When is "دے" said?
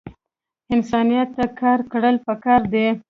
2.73-2.85